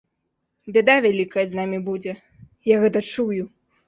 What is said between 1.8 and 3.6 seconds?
будзе, я гэта чую.